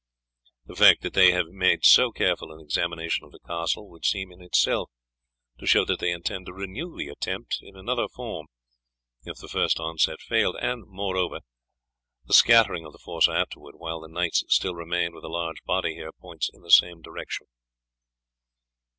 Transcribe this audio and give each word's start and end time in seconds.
The 0.65 0.75
fact 0.75 1.03
that 1.03 1.13
they 1.13 1.29
have 1.31 1.45
made 1.49 1.85
so 1.85 2.11
careful 2.11 2.51
an 2.51 2.59
examination 2.59 3.23
of 3.23 3.31
the 3.31 3.37
castle 3.39 3.87
would 3.91 4.03
seem 4.03 4.31
in 4.31 4.41
itself 4.41 4.89
to 5.59 5.67
show 5.67 5.85
that 5.85 5.99
they 5.99 6.09
intended 6.09 6.47
to 6.47 6.53
renew 6.53 6.97
the 6.97 7.07
attempt 7.09 7.59
in 7.61 7.75
another 7.75 8.07
form 8.07 8.47
if 9.25 9.37
the 9.37 9.47
first 9.47 9.79
onset 9.79 10.19
failed, 10.19 10.55
and, 10.59 10.85
moreover, 10.87 11.41
the 12.25 12.33
scattering 12.33 12.83
of 12.83 12.93
the 12.93 12.97
force 12.97 13.29
afterwards 13.29 13.77
while 13.77 14.01
the 14.01 14.07
knights 14.07 14.43
still 14.47 14.73
remained 14.73 15.13
with 15.13 15.23
a 15.23 15.27
large 15.27 15.61
body 15.67 15.93
here 15.93 16.11
points 16.11 16.49
in 16.51 16.63
the 16.63 16.71
same 16.71 17.03
direction." 17.03 17.45